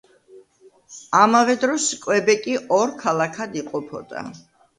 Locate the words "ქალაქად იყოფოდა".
3.05-4.27